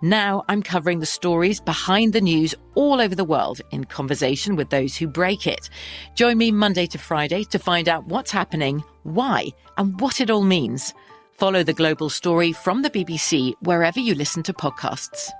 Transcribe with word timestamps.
Now 0.00 0.44
I'm 0.48 0.62
covering 0.62 1.00
the 1.00 1.06
stories 1.06 1.60
behind 1.60 2.12
the 2.12 2.20
news 2.20 2.54
all 2.76 3.00
over 3.00 3.16
the 3.16 3.24
world 3.24 3.60
in 3.72 3.82
conversation 3.82 4.54
with 4.54 4.70
those 4.70 4.96
who 4.96 5.08
break 5.08 5.44
it. 5.44 5.68
Join 6.14 6.38
me 6.38 6.52
Monday 6.52 6.86
to 6.86 6.98
Friday 6.98 7.42
to 7.44 7.58
find 7.58 7.88
out 7.88 8.06
what's 8.06 8.30
happening, 8.30 8.84
why, 9.02 9.48
and 9.76 10.00
what 10.00 10.20
it 10.20 10.30
all 10.30 10.42
means. 10.42 10.94
Follow 11.32 11.64
the 11.64 11.72
global 11.72 12.10
story 12.10 12.52
from 12.52 12.82
the 12.82 12.90
BBC 12.90 13.54
wherever 13.62 13.98
you 13.98 14.14
listen 14.14 14.44
to 14.44 14.52
podcasts. 14.52 15.30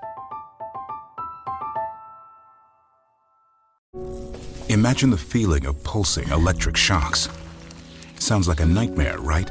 Imagine 4.67 5.09
the 5.09 5.17
feeling 5.17 5.65
of 5.65 5.81
pulsing 5.85 6.27
electric 6.29 6.75
shocks. 6.75 7.29
Sounds 8.19 8.49
like 8.49 8.59
a 8.59 8.65
nightmare, 8.65 9.19
right? 9.19 9.49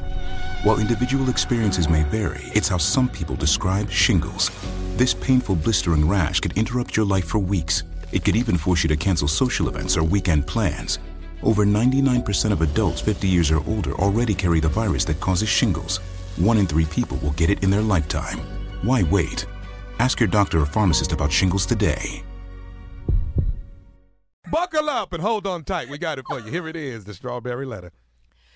While 0.65 0.81
individual 0.81 1.31
experiences 1.31 1.89
may 1.89 2.03
vary, 2.03 2.43
it's 2.47 2.67
how 2.67 2.79
some 2.79 3.09
people 3.09 3.37
describe 3.37 3.89
shingles. 3.89 4.51
This 4.97 5.15
painful 5.15 5.55
blistering 5.55 6.09
rash 6.09 6.41
could 6.41 6.59
interrupt 6.59 6.97
your 6.97 7.07
life 7.07 7.27
for 7.27 7.39
weeks. 7.39 7.85
It 8.11 8.25
could 8.25 8.35
even 8.35 8.59
force 8.59 8.83
you 8.83 8.89
to 8.89 8.97
cancel 8.97 9.29
social 9.29 9.69
events 9.69 9.97
or 9.97 10.03
weekend 10.03 10.49
plans. 10.49 10.99
Over 11.45 11.65
99% 11.65 12.51
of 12.51 12.63
adults 12.63 13.01
50 13.01 13.29
years 13.29 13.53
or 13.53 13.63
older 13.69 13.93
already 13.95 14.35
carry 14.35 14.59
the 14.59 14.69
virus 14.69 15.05
that 15.05 15.21
causes 15.21 15.49
shingles. 15.49 15.99
One 16.39 16.59
in 16.59 16.67
three 16.67 16.87
people 16.87 17.19
will 17.19 17.31
get 17.33 17.51
it 17.51 17.63
in 17.63 17.71
their 17.71 17.83
lifetime. 17.83 18.41
Why 18.83 19.05
wait? 19.05 19.47
Ask 20.01 20.19
your 20.19 20.29
doctor 20.29 20.61
or 20.61 20.67
pharmacist 20.67 21.13
about 21.13 21.31
shingles 21.31 21.67
today. 21.67 22.25
Buckle 24.51 24.91
up 24.91 25.13
and 25.13 25.23
hold 25.23 25.47
on 25.47 25.63
tight. 25.63 25.89
We 25.89 25.99
got 25.99 26.19
it 26.19 26.25
for 26.27 26.41
you. 26.41 26.51
Here 26.51 26.67
it 26.67 26.75
is 26.75 27.05
the 27.05 27.15
strawberry 27.15 27.65
letter. 27.65 27.93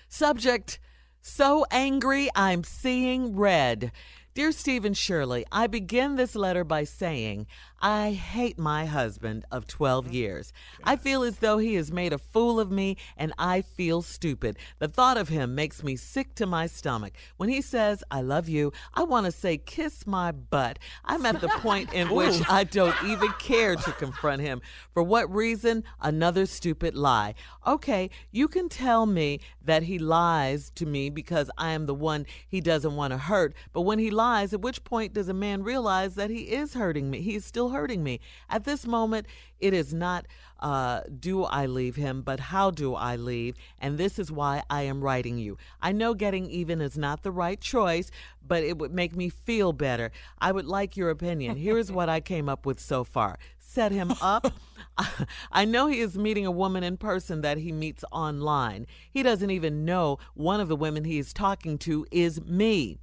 Subject 0.09 0.79
So 1.25 1.65
angry, 1.71 2.29
I'm 2.35 2.65
seeing 2.65 3.37
red. 3.37 3.93
Dear 4.35 4.51
Stephen 4.51 4.95
Shirley, 4.95 5.45
I 5.51 5.67
begin 5.67 6.15
this 6.15 6.35
letter 6.35 6.63
by 6.63 6.85
saying 6.85 7.45
I 7.79 8.13
hate 8.13 8.57
my 8.57 8.85
husband 8.85 9.45
of 9.51 9.67
12 9.67 10.05
mm-hmm. 10.05 10.13
years. 10.13 10.53
I 10.83 10.95
feel 10.95 11.21
as 11.21 11.37
though 11.37 11.59
he 11.59 11.75
has 11.75 11.91
made 11.91 12.13
a 12.13 12.17
fool 12.17 12.59
of 12.59 12.71
me 12.71 12.97
and 13.15 13.31
I 13.37 13.61
feel 13.61 14.01
stupid. 14.01 14.57
The 14.79 14.87
thought 14.87 15.17
of 15.17 15.29
him 15.29 15.53
makes 15.53 15.83
me 15.83 15.95
sick 15.97 16.33
to 16.35 16.47
my 16.47 16.65
stomach. 16.65 17.13
When 17.37 17.49
he 17.49 17.61
says, 17.61 18.03
I 18.09 18.21
love 18.21 18.49
you, 18.49 18.73
I 18.95 19.03
want 19.03 19.27
to 19.27 19.31
say, 19.31 19.57
kiss 19.57 20.07
my 20.07 20.31
butt. 20.31 20.79
I'm 21.05 21.27
at 21.27 21.39
the 21.39 21.49
point 21.49 21.93
in 21.93 22.09
which 22.15 22.41
I 22.49 22.63
don't 22.63 22.95
even 23.03 23.29
care 23.33 23.75
to 23.75 23.91
confront 23.91 24.41
him. 24.41 24.61
For 24.95 25.03
what 25.03 25.31
reason? 25.31 25.83
Another 26.01 26.47
stupid 26.47 26.95
lie. 26.95 27.35
Okay, 27.67 28.09
you 28.31 28.47
can 28.47 28.67
tell 28.67 29.05
me 29.05 29.41
that 29.61 29.83
he 29.83 29.99
lies 29.99 30.71
to 30.71 30.87
me 30.87 31.11
because 31.11 31.51
I 31.55 31.71
am 31.71 31.85
the 31.85 31.93
one 31.93 32.25
he 32.47 32.61
doesn't 32.61 32.95
want 32.95 33.11
to 33.11 33.19
hurt, 33.19 33.53
but 33.73 33.81
when 33.81 33.99
he 33.99 34.09
lies, 34.09 34.22
at 34.23 34.61
which 34.61 34.83
point 34.83 35.13
does 35.13 35.27
a 35.27 35.33
man 35.33 35.63
realize 35.63 36.15
that 36.15 36.29
he 36.29 36.43
is 36.43 36.73
hurting 36.73 37.09
me? 37.09 37.21
He's 37.21 37.45
still 37.45 37.69
hurting 37.69 38.03
me. 38.03 38.19
At 38.49 38.63
this 38.63 38.87
moment, 38.87 39.27
it 39.59 39.73
is 39.73 39.93
not 39.93 40.25
uh, 40.59 41.01
do 41.19 41.43
I 41.43 41.65
leave 41.65 41.97
him, 41.97 42.21
but 42.21 42.39
how 42.39 42.71
do 42.71 42.95
I 42.95 43.17
leave? 43.17 43.55
And 43.79 43.97
this 43.97 44.17
is 44.17 44.31
why 44.31 44.63
I 44.69 44.83
am 44.83 45.01
writing 45.01 45.37
you. 45.37 45.57
I 45.81 45.91
know 45.91 46.13
getting 46.13 46.49
even 46.49 46.79
is 46.79 46.97
not 46.97 47.23
the 47.23 47.31
right 47.31 47.59
choice, 47.59 48.09
but 48.45 48.63
it 48.63 48.77
would 48.77 48.93
make 48.93 49.13
me 49.13 49.27
feel 49.27 49.73
better. 49.73 50.11
I 50.39 50.53
would 50.53 50.65
like 50.65 50.95
your 50.95 51.09
opinion. 51.09 51.57
Here 51.57 51.77
is 51.77 51.91
what 51.91 52.07
I 52.07 52.21
came 52.21 52.47
up 52.47 52.65
with 52.65 52.79
so 52.79 53.03
far 53.03 53.37
set 53.73 53.91
him 53.91 54.13
up. 54.21 54.53
I 55.51 55.65
know 55.65 55.87
he 55.87 55.99
is 55.99 56.17
meeting 56.17 56.45
a 56.45 56.51
woman 56.51 56.83
in 56.83 56.97
person 56.97 57.41
that 57.41 57.57
he 57.57 57.71
meets 57.71 58.03
online. 58.11 58.85
He 59.09 59.23
doesn't 59.23 59.49
even 59.49 59.85
know 59.85 60.19
one 60.35 60.59
of 60.59 60.67
the 60.67 60.75
women 60.75 61.03
he 61.03 61.17
is 61.17 61.33
talking 61.33 61.77
to 61.79 62.05
is 62.11 62.41
me. 62.41 62.99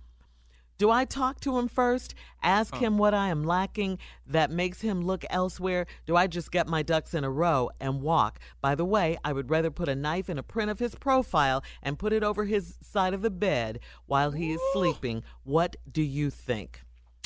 Do 0.80 0.90
I 0.90 1.04
talk 1.04 1.40
to 1.40 1.58
him 1.58 1.68
first? 1.68 2.14
Ask 2.42 2.74
him 2.74 2.96
what 2.96 3.12
I 3.12 3.28
am 3.28 3.44
lacking 3.44 3.98
that 4.26 4.50
makes 4.50 4.80
him 4.80 5.02
look 5.02 5.26
elsewhere? 5.28 5.86
Do 6.06 6.16
I 6.16 6.26
just 6.26 6.50
get 6.50 6.66
my 6.66 6.82
ducks 6.82 7.12
in 7.12 7.22
a 7.22 7.28
row 7.28 7.68
and 7.78 8.00
walk? 8.00 8.40
By 8.62 8.74
the 8.74 8.86
way, 8.86 9.18
I 9.22 9.34
would 9.34 9.50
rather 9.50 9.70
put 9.70 9.90
a 9.90 9.94
knife 9.94 10.30
in 10.30 10.38
a 10.38 10.42
print 10.42 10.70
of 10.70 10.78
his 10.78 10.94
profile 10.94 11.62
and 11.82 11.98
put 11.98 12.14
it 12.14 12.22
over 12.22 12.46
his 12.46 12.78
side 12.80 13.12
of 13.12 13.20
the 13.20 13.28
bed 13.28 13.80
while 14.06 14.30
he 14.30 14.52
is 14.52 14.60
sleeping. 14.72 15.22
What 15.44 15.76
do 15.92 16.00
you 16.00 16.30
think? 16.30 16.80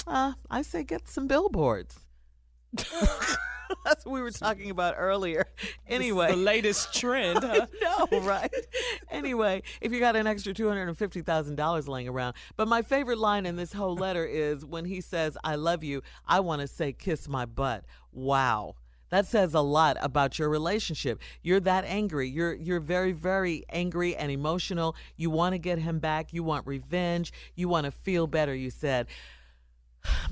Uh, 0.04 0.32
I 0.50 0.62
say 0.62 0.82
get 0.82 1.06
some 1.06 1.28
billboards. 1.28 2.00
That's 3.84 4.04
what 4.04 4.14
we 4.14 4.20
were 4.20 4.30
talking 4.30 4.70
about 4.70 4.94
earlier. 4.98 5.46
Anyway, 5.86 6.30
the 6.30 6.36
latest 6.36 6.92
trend. 6.92 7.38
Huh? 7.44 7.66
no, 8.10 8.20
right? 8.20 8.52
Anyway, 9.14 9.62
if 9.80 9.92
you 9.92 10.00
got 10.00 10.16
an 10.16 10.26
extra 10.26 10.52
two 10.52 10.66
hundred 10.66 10.88
and 10.88 10.98
fifty 10.98 11.22
thousand 11.22 11.54
dollars 11.54 11.86
laying 11.86 12.08
around, 12.08 12.34
but 12.56 12.66
my 12.66 12.82
favorite 12.82 13.18
line 13.18 13.46
in 13.46 13.54
this 13.54 13.72
whole 13.72 13.94
letter 13.94 14.24
is 14.24 14.64
when 14.64 14.84
he 14.84 15.00
says, 15.00 15.38
"I 15.44 15.54
love 15.54 15.84
you." 15.84 16.02
I 16.26 16.40
want 16.40 16.62
to 16.62 16.66
say, 16.66 16.92
"Kiss 16.92 17.28
my 17.28 17.46
butt." 17.46 17.84
Wow. 18.12 18.74
That 19.10 19.26
says 19.26 19.54
a 19.54 19.60
lot 19.60 19.96
about 20.00 20.40
your 20.40 20.48
relationship. 20.48 21.20
You're 21.42 21.60
that 21.60 21.84
angry. 21.84 22.28
You're 22.28 22.54
you're 22.54 22.80
very 22.80 23.12
very 23.12 23.64
angry 23.70 24.16
and 24.16 24.32
emotional. 24.32 24.96
You 25.16 25.30
want 25.30 25.52
to 25.52 25.58
get 25.58 25.78
him 25.78 26.00
back. 26.00 26.32
You 26.32 26.42
want 26.42 26.66
revenge. 26.66 27.32
You 27.54 27.68
want 27.68 27.84
to 27.84 27.92
feel 27.92 28.26
better, 28.26 28.54
you 28.54 28.70
said. 28.70 29.06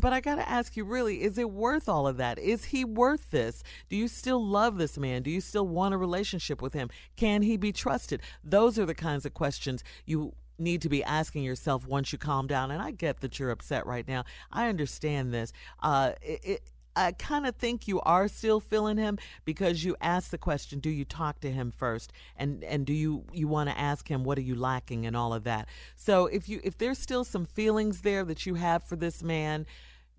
But 0.00 0.12
I 0.12 0.20
got 0.20 0.36
to 0.36 0.48
ask 0.48 0.76
you 0.76 0.84
really, 0.84 1.22
is 1.22 1.38
it 1.38 1.50
worth 1.50 1.88
all 1.88 2.06
of 2.06 2.16
that? 2.16 2.38
Is 2.38 2.66
he 2.66 2.84
worth 2.84 3.30
this? 3.30 3.62
Do 3.88 3.96
you 3.96 4.08
still 4.08 4.44
love 4.44 4.78
this 4.78 4.98
man? 4.98 5.22
Do 5.22 5.30
you 5.30 5.40
still 5.40 5.66
want 5.66 5.94
a 5.94 5.96
relationship 5.98 6.60
with 6.60 6.74
him? 6.74 6.90
Can 7.16 7.42
he 7.42 7.56
be 7.56 7.72
trusted? 7.72 8.22
Those 8.42 8.78
are 8.78 8.86
the 8.86 8.94
kinds 8.94 9.24
of 9.24 9.34
questions 9.34 9.84
you 10.04 10.34
need 10.58 10.82
to 10.82 10.88
be 10.88 11.02
asking 11.04 11.42
yourself 11.42 11.86
once 11.86 12.12
you 12.12 12.18
calm 12.18 12.46
down. 12.46 12.70
And 12.70 12.82
I 12.82 12.90
get 12.90 13.20
that 13.20 13.38
you're 13.38 13.50
upset 13.50 13.86
right 13.86 14.06
now. 14.06 14.24
I 14.50 14.68
understand 14.68 15.32
this. 15.32 15.52
Uh, 15.82 16.12
it, 16.22 16.62
I 16.94 17.12
kind 17.12 17.46
of 17.46 17.56
think 17.56 17.88
you 17.88 18.00
are 18.02 18.28
still 18.28 18.60
feeling 18.60 18.96
him 18.98 19.18
because 19.44 19.84
you 19.84 19.96
asked 20.00 20.30
the 20.30 20.38
question, 20.38 20.78
do 20.80 20.90
you 20.90 21.04
talk 21.04 21.40
to 21.40 21.50
him 21.50 21.70
first? 21.70 22.12
And 22.36 22.62
and 22.64 22.86
do 22.86 22.92
you 22.92 23.24
you 23.32 23.48
want 23.48 23.70
to 23.70 23.78
ask 23.78 24.08
him 24.08 24.24
what 24.24 24.38
are 24.38 24.42
you 24.42 24.54
lacking 24.54 25.06
and 25.06 25.16
all 25.16 25.32
of 25.32 25.44
that. 25.44 25.68
So 25.96 26.26
if 26.26 26.48
you 26.48 26.60
if 26.64 26.78
there's 26.78 26.98
still 26.98 27.24
some 27.24 27.46
feelings 27.46 28.02
there 28.02 28.24
that 28.24 28.46
you 28.46 28.54
have 28.54 28.84
for 28.84 28.96
this 28.96 29.22
man, 29.22 29.66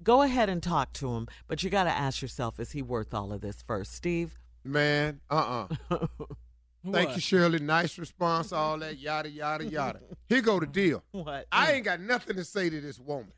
go 0.01 0.21
ahead 0.21 0.49
and 0.49 0.61
talk 0.61 0.93
to 0.93 1.13
him, 1.13 1.27
but 1.47 1.63
you 1.63 1.69
got 1.69 1.85
to 1.85 1.91
ask 1.91 2.21
yourself 2.21 2.59
is 2.59 2.71
he 2.71 2.81
worth 2.81 3.13
all 3.13 3.31
of 3.31 3.41
this 3.41 3.61
first, 3.61 3.93
Steve? 3.93 4.39
Man, 4.63 5.21
uh 5.29 5.67
uh 5.89 5.97
Thank 6.91 7.15
you, 7.15 7.21
Shirley. 7.21 7.59
Nice 7.59 7.97
response, 7.97 8.51
all 8.51 8.77
that, 8.79 8.99
yada, 8.99 9.29
yada, 9.29 9.65
yada. 9.65 9.99
Here 10.27 10.41
go 10.41 10.59
the 10.59 10.67
deal. 10.81 11.01
What? 11.11 11.47
I 11.49 11.73
ain't 11.73 11.85
got 11.85 12.01
nothing 12.01 12.35
to 12.35 12.43
say 12.43 12.69
to 12.69 12.81
this 12.81 12.99
woman. 12.99 13.31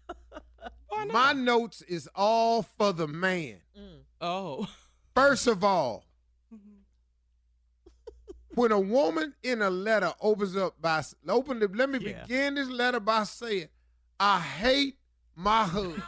My 1.12 1.34
notes 1.34 1.82
is 1.84 2.10
all 2.16 2.64
for 2.64 2.94
the 2.94 3.08
man. 3.08 3.58
Oh. 4.22 4.68
First 5.14 5.48
of 5.48 5.64
all, 5.64 6.04
when 8.56 8.72
a 8.72 8.80
woman 8.80 9.34
in 9.44 9.62
a 9.62 9.70
letter 9.70 10.14
opens 10.22 10.56
up 10.56 10.82
by 10.82 11.04
open 11.28 11.60
the, 11.60 11.68
let 11.68 11.90
me 11.90 12.00
Yeah. 12.00 12.22
begin 12.24 12.56
this 12.56 12.70
letter 12.70 13.00
by 13.00 13.24
saying, 13.24 13.68
I 14.20 14.40
hate 14.40 14.98
my 15.36 15.66
husband. 15.66 16.04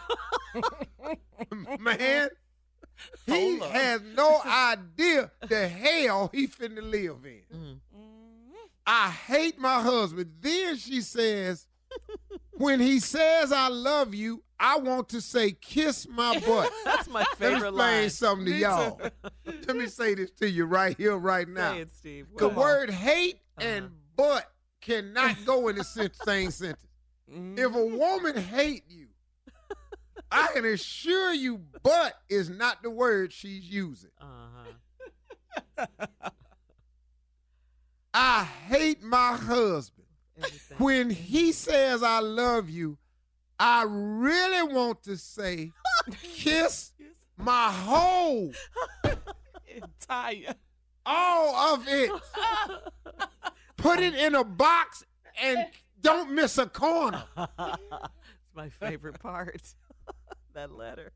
Man, 1.79 2.29
he 3.25 3.59
has 3.59 4.01
no 4.15 4.41
idea 4.45 5.29
the 5.47 5.67
hell 5.67 6.29
he 6.33 6.47
finna 6.47 6.81
live 6.81 7.17
in. 7.25 7.43
Mm-hmm. 7.53 7.73
I 8.85 9.09
hate 9.09 9.59
my 9.59 9.81
husband. 9.81 10.31
Then 10.39 10.77
she 10.77 11.01
says, 11.01 11.67
when 12.53 12.79
he 12.79 12.99
says 12.99 13.51
I 13.51 13.67
love 13.67 14.15
you, 14.15 14.41
I 14.59 14.77
want 14.79 15.09
to 15.09 15.21
say 15.21 15.51
kiss 15.51 16.07
my 16.09 16.39
butt. 16.45 16.71
That's 16.85 17.07
my 17.07 17.23
favorite 17.37 17.73
line. 17.73 17.77
Let 17.77 17.99
me 17.99 18.05
explain 18.05 18.09
something 18.09 18.45
to 18.45 18.55
y'all. 18.55 19.01
Let 19.67 19.75
me 19.75 19.87
say 19.87 20.15
this 20.15 20.31
to 20.39 20.49
you 20.49 20.65
right 20.65 20.97
here, 20.97 21.15
right 21.17 21.47
now. 21.47 21.73
Say 21.73 21.79
it, 21.81 21.91
Steve. 21.91 22.27
The 22.37 22.49
word 22.49 22.89
hate 22.89 23.39
and 23.59 23.85
Uh-huh. 23.85 23.93
butt 24.15 24.51
cannot 24.81 25.35
go 25.45 25.67
in 25.67 25.75
the 25.75 25.83
same 26.25 26.51
sentence. 26.51 26.81
If 27.29 27.75
a 27.75 27.85
woman 27.85 28.37
hate 28.37 28.83
you, 28.89 29.07
I 30.31 30.47
can 30.53 30.65
assure 30.65 31.33
you, 31.33 31.57
butt 31.83 32.13
is 32.29 32.49
not 32.49 32.81
the 32.83 32.89
word 32.89 33.31
she's 33.33 33.63
using. 33.69 34.09
Uh-huh. 34.19 35.85
I 38.13 38.43
hate 38.43 39.03
my 39.03 39.33
husband. 39.35 40.07
Everything. 40.37 40.77
When 40.79 41.09
he 41.09 41.51
says 41.51 42.01
I 42.03 42.19
love 42.19 42.69
you, 42.69 42.97
I 43.59 43.85
really 43.87 44.73
want 44.73 45.03
to 45.03 45.17
say 45.17 45.71
kiss 46.35 46.93
my 47.37 47.71
whole, 47.71 48.51
Entire. 49.67 50.55
all 51.05 51.73
of 51.73 51.87
it. 51.87 52.11
Put 53.77 53.99
it 53.99 54.15
in 54.15 54.35
a 54.35 54.43
box 54.43 55.03
and 55.41 55.65
don't 56.01 56.31
miss 56.31 56.57
a 56.57 56.65
corner. 56.65 57.23
It's 57.37 58.55
my 58.55 58.69
favorite 58.69 59.19
part. 59.19 59.61
that 60.53 60.71
letter. 60.71 61.11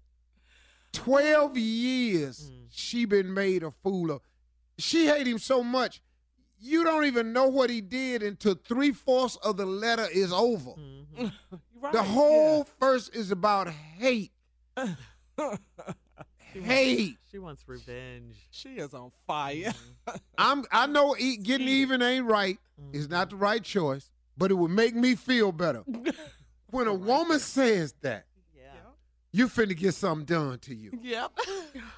12 0.93 1.57
years 1.57 2.51
mm. 2.51 2.65
she 2.69 3.05
been 3.05 3.33
made 3.33 3.63
a 3.63 3.71
fool 3.71 4.11
of. 4.11 4.21
She 4.77 5.07
hate 5.07 5.27
him 5.27 5.39
so 5.39 5.63
much, 5.63 6.01
you 6.59 6.83
don't 6.83 7.05
even 7.05 7.33
know 7.33 7.47
what 7.47 7.69
he 7.69 7.81
did 7.81 8.21
until 8.21 8.53
three-fourths 8.53 9.35
of 9.37 9.57
the 9.57 9.65
letter 9.65 10.07
is 10.13 10.31
over. 10.31 10.71
Mm-hmm. 10.71 11.27
Right. 11.81 11.93
The 11.93 12.03
whole 12.03 12.67
verse 12.79 13.09
is 13.09 13.31
about 13.31 13.67
hate. 13.69 14.31
hate. 16.53 17.17
She 17.31 17.39
wants 17.39 17.63
revenge. 17.67 18.35
She 18.51 18.75
is 18.75 18.93
on 18.93 19.11
fire. 19.25 19.73
Mm-hmm. 20.07 20.15
I'm 20.37 20.65
I 20.71 20.87
know 20.87 21.15
e- 21.17 21.37
getting 21.37 21.67
even 21.67 22.01
ain't 22.01 22.25
right. 22.25 22.57
It's 22.93 23.09
not 23.09 23.29
the 23.29 23.35
right 23.35 23.63
choice, 23.63 24.09
but 24.37 24.51
it 24.51 24.55
would 24.55 24.71
make 24.71 24.95
me 24.95 25.15
feel 25.15 25.51
better. 25.51 25.83
When 26.71 26.87
a 26.87 26.93
woman 26.93 27.39
says 27.39 27.93
that, 28.01 28.27
Yeah. 28.55 28.61
you 29.33 29.49
finna 29.49 29.75
get 29.75 29.93
something 29.93 30.23
done 30.25 30.57
to 30.59 30.73
you. 30.73 30.97
yep. 31.01 31.37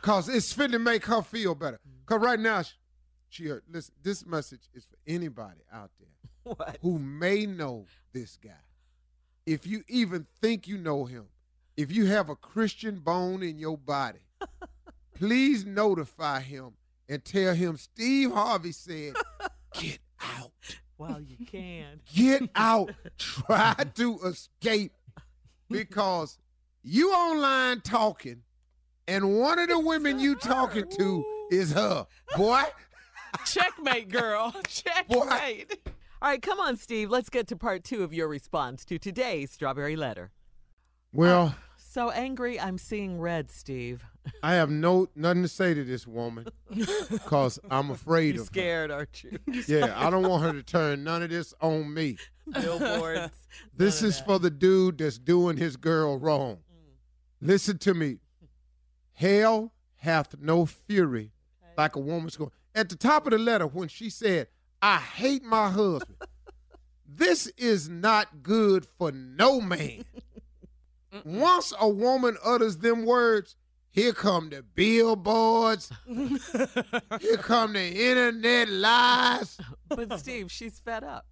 Cause 0.02 0.28
it's 0.28 0.52
finna 0.52 0.82
make 0.82 1.06
her 1.06 1.22
feel 1.22 1.54
better. 1.54 1.78
Mm-hmm. 1.78 2.06
Cause 2.08 2.20
right 2.20 2.40
now 2.40 2.64
she, 2.64 2.74
she 3.30 3.46
heard 3.50 3.62
listen, 3.72 3.94
this 4.02 4.26
message 4.26 4.62
is 4.74 4.86
for 4.86 4.98
anybody 5.06 5.62
out 5.72 5.92
there 6.00 6.10
What? 6.56 6.80
who 6.82 6.98
may 6.98 7.46
know 7.46 7.86
this 8.14 8.36
guy. 8.44 8.50
If 9.46 9.68
you 9.68 9.84
even 9.88 10.26
think 10.42 10.68
you 10.68 10.78
know 10.78 11.06
him, 11.06 11.26
if 11.76 11.92
you 11.92 12.06
have 12.06 12.30
a 12.30 12.36
Christian 12.36 13.00
bone 13.00 13.44
in 13.44 13.60
your 13.60 13.78
body, 13.78 14.20
please 15.16 15.66
notify 15.66 16.40
him 16.40 16.74
and 17.10 17.24
tell 17.24 17.54
him 17.54 17.78
Steve 17.78 18.32
Harvey 18.32 18.72
said, 18.72 19.14
get 19.74 20.00
out. 20.22 20.52
While 20.96 21.20
you 21.20 21.46
can. 21.46 22.00
Get 22.14 22.50
out. 22.56 22.94
Try 23.18 23.76
to 23.96 24.20
escape 24.20 24.94
because 25.70 26.38
you 26.84 27.12
online 27.12 27.82
talking 27.82 28.44
and 29.08 29.38
one 29.40 29.60
of 29.60 29.68
the 29.70 29.80
women 29.80 30.20
you 30.20 30.36
talking 30.36 30.88
to 30.88 31.48
is 31.52 31.74
her. 31.74 32.08
Boy, 32.38 32.64
Checkmate, 33.46 34.10
girl. 34.10 34.54
Checkmate. 34.68 35.80
All 36.24 36.30
right, 36.30 36.42
come 36.42 36.58
on, 36.62 36.78
Steve. 36.78 37.10
Let's 37.10 37.30
get 37.30 37.48
to 37.48 37.58
part 37.58 37.84
two 37.84 38.02
of 38.02 38.14
your 38.14 38.30
response 38.30 38.86
to 38.86 38.98
today's 38.98 39.52
strawberry 39.52 39.98
letter. 39.98 40.32
well, 41.12 41.48
uh, 41.48 41.52
So 41.76 42.12
angry, 42.12 42.58
I'm 42.58 42.78
seeing 42.78 43.20
red, 43.20 43.52
Steve. 43.52 44.06
I 44.42 44.54
have 44.54 44.70
no 44.70 45.10
nothing 45.18 45.42
to 45.42 45.50
say 45.50 45.74
to 45.74 45.84
this 45.84 46.08
woman 46.08 46.48
because 47.12 47.60
I'm 47.70 47.92
afraid 47.92 48.36
You're 48.36 48.44
of 48.44 48.48
scared, 48.48 48.90
aren't 48.90 49.22
you? 49.22 49.38
Yeah, 49.68 49.94
I 49.98 50.10
don't 50.10 50.26
want 50.26 50.44
her 50.44 50.54
to 50.54 50.64
turn 50.64 51.04
none 51.04 51.24
of 51.24 51.30
this 51.30 51.54
on 51.60 51.94
me. 51.94 52.16
Billboards. 52.50 53.34
This 53.76 54.02
is 54.02 54.18
that. 54.20 54.26
for 54.26 54.40
the 54.40 54.50
dude 54.50 55.00
that's 55.00 55.20
doing 55.20 55.58
his 55.58 55.76
girl 55.76 56.18
wrong. 56.18 56.56
Mm. 56.56 56.96
Listen 57.42 57.78
to 57.80 57.94
me. 57.94 58.20
Hell 59.12 59.74
hath 59.98 60.40
no 60.40 60.66
fury 60.66 61.34
like 61.78 61.98
a 61.98 62.00
woman's 62.00 62.38
going. 62.38 62.52
At 62.74 62.88
the 62.88 62.96
top 62.96 63.28
of 63.28 63.32
the 63.32 63.38
letter, 63.38 63.68
when 63.68 63.90
she 63.90 64.10
said, 64.10 64.48
I 64.84 64.98
hate 64.98 65.44
my 65.46 65.70
husband, 65.70 66.18
this 67.08 67.48
is 67.58 67.88
not 67.88 68.44
good 68.44 68.86
for 68.86 69.14
no 69.14 69.62
man. 69.62 70.04
Once 71.24 71.74
a 71.80 71.88
woman 71.88 72.36
utters 72.44 72.78
them 72.80 73.06
words, 73.06 73.56
here 73.92 74.12
come 74.12 74.50
the 74.50 74.62
billboards, 74.62 75.90
here 76.08 77.38
come 77.38 77.72
the 77.74 78.10
internet 78.10 78.68
lies. 78.68 79.58
But 79.88 80.20
Steve, 80.20 80.52
she's 80.52 80.80
fed 80.80 81.06
up. 81.06 81.26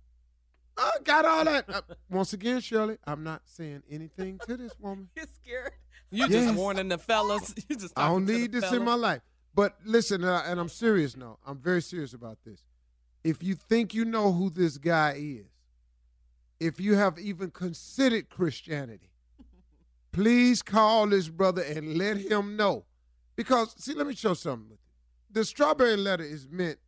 I 0.78 0.92
got 1.04 1.26
all 1.26 1.44
that. 1.44 1.66
Uh, 1.68 1.82
once 2.10 2.32
again, 2.32 2.62
Shirley, 2.62 2.98
I'm 3.06 3.24
not 3.24 3.42
saying 3.44 3.84
anything 3.90 4.40
to 4.48 4.56
this 4.56 4.72
woman. 4.80 5.10
You're 5.18 5.26
scared. 5.44 5.72
You 6.10 6.28
Yes. 6.30 6.46
just 6.46 6.56
warning 6.56 6.88
the 6.88 6.98
fellas. 6.98 7.54
You 7.68 7.76
just 7.76 7.94
I 7.98 8.08
don't 8.08 8.22
talking 8.22 8.28
to 8.28 8.32
the 8.34 8.40
need 8.40 8.52
this 8.54 8.72
in 8.72 8.86
my 8.86 8.94
life. 8.94 9.22
But 9.54 9.76
listen, 9.84 10.24
uh, 10.24 10.44
and 10.46 10.58
I'm 10.58 10.70
serious 10.70 11.18
now. 11.18 11.40
I'm 11.46 11.58
very 11.58 11.82
serious 11.82 12.14
about 12.14 12.38
this. 12.46 12.64
If 13.24 13.44
you 13.44 13.56
think 13.56 13.94
you 13.94 14.06
know 14.06 14.32
who 14.32 14.50
this 14.50 14.78
guy 14.78 15.16
is, 15.18 15.46
if 16.60 16.80
you 16.80 16.96
have 16.96 17.20
even 17.20 17.52
considered 17.52 18.30
Christianity, 18.30 19.10
please 20.12 20.62
call 20.62 21.08
this 21.08 21.30
brother 21.30 21.62
and 21.62 21.98
let 21.98 22.18
him 22.18 22.56
know. 22.56 22.86
Because, 23.36 23.74
see, 23.78 23.94
let 23.94 24.08
me 24.08 24.16
show 24.16 24.34
something 24.34 24.70
with 24.70 24.80
you. 24.80 25.32
The 25.32 25.46
strawberry 25.46 25.98
letter 25.98 26.24
is 26.24 26.48
meant 26.50 26.80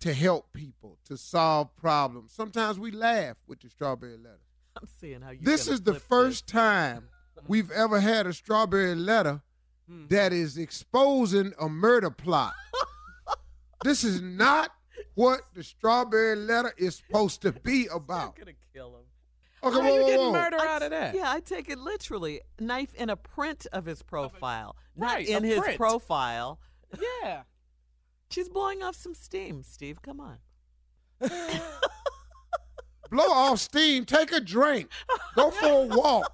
to 0.00 0.12
help 0.12 0.52
people, 0.52 0.98
to 1.06 1.16
solve 1.16 1.74
problems. 1.76 2.32
Sometimes 2.32 2.78
we 2.78 2.90
laugh 2.90 3.36
with 3.46 3.60
the 3.60 3.70
strawberry 3.70 4.16
letter. 4.16 4.40
I'm 4.80 4.88
seeing 5.00 5.22
how 5.22 5.30
you. 5.30 5.40
This 5.40 5.68
is 5.68 5.82
the 5.82 5.94
first 5.94 6.46
time 6.46 7.08
we've 7.46 7.70
ever 7.70 8.00
had 8.00 8.26
a 8.26 8.32
strawberry 8.32 8.94
letter 8.94 9.40
hmm. 9.88 10.06
that 10.08 10.32
is 10.32 10.58
exposing 10.58 11.52
a 11.60 11.68
murder 11.68 12.10
plot. 12.10 12.52
this 13.84 14.04
is 14.04 14.20
not 14.20 14.70
what 15.14 15.40
the 15.54 15.62
strawberry 15.62 16.36
letter 16.36 16.72
is 16.76 16.96
supposed 16.96 17.42
to 17.42 17.52
be 17.52 17.86
about. 17.92 18.34
I'm 18.38 18.44
gonna 18.44 18.56
kill 18.74 18.96
him. 18.96 19.02
Okay, 19.62 19.74
How 19.74 19.82
whoa, 19.82 19.94
you 19.94 20.00
whoa, 20.02 20.06
getting 20.06 20.26
whoa. 20.26 20.32
murder 20.32 20.58
out 20.60 20.82
of 20.82 20.90
that? 20.90 21.14
Yeah, 21.14 21.30
I 21.32 21.40
take 21.40 21.68
it 21.70 21.78
literally. 21.78 22.40
Knife 22.60 22.94
in 22.94 23.10
a 23.10 23.16
print 23.16 23.66
of 23.72 23.84
his 23.86 24.02
profile, 24.02 24.76
not 24.96 25.14
Right, 25.14 25.28
in 25.28 25.42
his 25.44 25.58
print. 25.60 25.76
profile. 25.78 26.60
Yeah. 27.24 27.42
She's 28.30 28.48
blowing 28.48 28.82
off 28.82 28.96
some 28.96 29.14
steam, 29.14 29.62
Steve. 29.62 30.02
Come 30.02 30.20
on. 30.20 30.38
Blow 33.10 33.24
off 33.24 33.60
steam, 33.60 34.04
take 34.04 34.32
a 34.32 34.40
drink, 34.40 34.90
go 35.36 35.50
for 35.52 35.66
a 35.68 35.82
walk. 35.96 36.32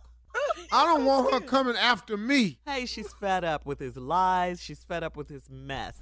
I 0.72 0.86
don't 0.86 1.04
want 1.04 1.30
her 1.32 1.40
coming 1.40 1.76
after 1.76 2.16
me. 2.16 2.58
Hey, 2.66 2.86
she's 2.86 3.12
fed 3.12 3.44
up 3.44 3.66
with 3.66 3.78
his 3.78 3.98
lies. 3.98 4.62
She's 4.62 4.82
fed 4.82 5.02
up 5.04 5.14
with 5.14 5.28
his 5.28 5.50
mess. 5.50 5.96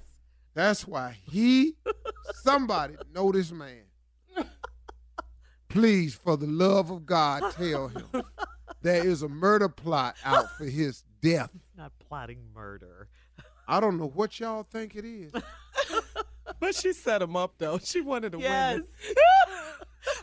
That's 0.55 0.87
why 0.87 1.17
he, 1.29 1.75
somebody, 2.35 2.95
know 3.15 3.33
this 3.33 3.53
man. 3.53 3.83
Please, 5.69 6.15
for 6.15 6.37
the 6.37 6.47
love 6.47 6.91
of 6.91 7.07
God, 7.07 7.45
tell 7.53 7.89
him 7.89 8.05
there 8.83 9.07
is 9.07 9.23
a 9.23 9.29
murder 9.29 9.69
plot 9.69 10.17
out 10.25 10.51
for 10.57 10.65
his 10.65 11.05
death. 11.23 11.51
Not 11.77 11.93
plotting 12.09 12.41
murder. 12.55 13.09
I 13.69 13.79
don't 13.79 13.97
know 13.97 14.09
what 14.09 14.41
y'all 14.41 14.65
think 14.65 14.97
it 14.97 15.05
is. 15.05 15.33
But 16.59 16.75
she 16.75 16.93
set 16.93 17.23
him 17.23 17.37
up 17.37 17.55
though. 17.59 17.79
She 17.79 18.01
wanted 18.01 18.33
to 18.33 18.39
Yes. 18.41 18.81
win. 18.81 18.85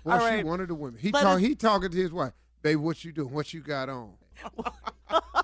Well, 0.03 0.19
All 0.21 0.27
she 0.27 0.35
right. 0.35 0.45
wanted 0.45 0.67
the 0.69 0.75
women. 0.75 0.99
He 0.99 1.11
Let 1.11 1.23
talk, 1.23 1.39
he 1.39 1.55
talking 1.55 1.91
to 1.91 1.97
his 1.97 2.11
wife. 2.11 2.33
Babe, 2.61 2.77
what 2.79 3.03
you 3.05 3.11
doing? 3.13 3.31
What 3.33 3.53
you 3.53 3.61
got 3.61 3.87
on? 3.89 4.13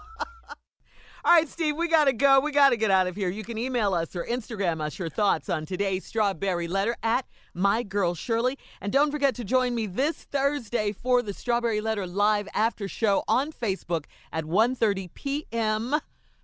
All 1.25 1.31
right, 1.31 1.47
Steve, 1.47 1.77
we 1.77 1.87
got 1.87 2.05
to 2.05 2.13
go. 2.13 2.41
We 2.41 2.51
got 2.51 2.71
to 2.71 2.77
get 2.77 2.91
out 2.91 3.07
of 3.07 3.15
here. 3.15 3.29
You 3.29 3.45
can 3.45 3.57
email 3.57 3.93
us 3.93 4.13
or 4.13 4.25
Instagram 4.25 4.81
us 4.81 4.99
your 4.99 5.07
thoughts 5.07 5.47
on 5.47 5.65
today's 5.65 6.03
strawberry 6.03 6.67
letter 6.67 6.97
at 7.01 7.25
my 7.53 7.81
girl 7.81 8.13
Shirley. 8.13 8.59
And 8.81 8.91
don't 8.91 9.09
forget 9.09 9.33
to 9.35 9.45
join 9.45 9.73
me 9.73 9.87
this 9.87 10.23
Thursday 10.23 10.91
for 10.91 11.21
the 11.21 11.33
Strawberry 11.33 11.79
Letter 11.79 12.05
live 12.05 12.49
after 12.53 12.89
show 12.89 13.23
on 13.29 13.53
Facebook 13.53 14.03
at 14.33 14.43
1:30 14.43 15.13
p.m. 15.13 15.95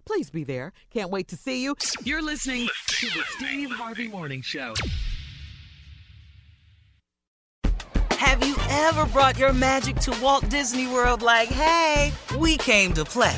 Please 0.05 0.29
be 0.29 0.45
there. 0.45 0.71
Can't 0.91 1.09
wait 1.09 1.27
to 1.27 1.35
see 1.35 1.61
you. 1.61 1.75
You're 2.05 2.21
listening 2.21 2.69
to 2.87 3.05
the 3.07 3.23
Steve 3.27 3.71
Harvey 3.71 4.07
Morning 4.07 4.41
Show. 4.41 4.75
Have 8.11 8.47
you 8.47 8.55
ever 8.69 9.05
brought 9.07 9.37
your 9.37 9.51
magic 9.51 9.97
to 9.97 10.17
Walt 10.21 10.47
Disney 10.49 10.87
World 10.87 11.21
like, 11.21 11.49
hey, 11.49 12.13
we 12.37 12.55
came 12.55 12.93
to 12.93 13.03
play? 13.03 13.37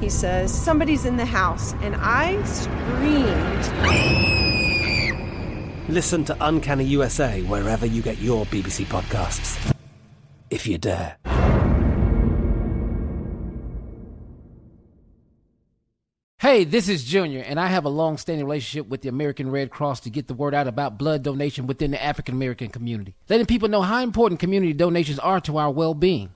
He 0.00 0.08
says, 0.10 0.52
Somebody's 0.52 1.04
in 1.04 1.16
the 1.16 1.24
house. 1.24 1.72
And 1.74 1.96
I 1.98 2.42
screamed. 2.44 3.66
Listen 5.88 6.24
to 6.24 6.36
Uncanny 6.40 6.84
USA 6.84 7.42
wherever 7.42 7.86
you 7.86 8.02
get 8.02 8.18
your 8.18 8.44
BBC 8.46 8.84
podcasts, 8.86 9.74
if 10.50 10.66
you 10.66 10.78
dare. 10.78 11.16
Hey, 16.38 16.62
this 16.64 16.88
is 16.88 17.02
Junior, 17.02 17.40
and 17.40 17.58
I 17.58 17.66
have 17.66 17.86
a 17.86 17.88
long 17.88 18.18
standing 18.18 18.44
relationship 18.44 18.88
with 18.88 19.00
the 19.02 19.08
American 19.08 19.50
Red 19.50 19.70
Cross 19.70 20.00
to 20.00 20.10
get 20.10 20.28
the 20.28 20.34
word 20.34 20.54
out 20.54 20.68
about 20.68 20.96
blood 20.96 21.24
donation 21.24 21.66
within 21.66 21.90
the 21.90 22.00
African 22.00 22.34
American 22.34 22.68
community, 22.68 23.16
letting 23.28 23.46
people 23.46 23.68
know 23.68 23.82
how 23.82 24.00
important 24.02 24.38
community 24.38 24.72
donations 24.72 25.18
are 25.18 25.40
to 25.40 25.56
our 25.56 25.72
well 25.72 25.92
being. 25.92 26.35